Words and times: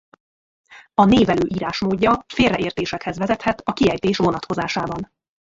A 0.93 1.05
névelő 1.05 1.45
írásmódja 1.47 2.25
félreértésekhez 2.33 3.17
vezethet 3.17 3.61
a 3.65 3.73
kiejtés 3.73 4.17
vonatkozásában. 4.17 5.11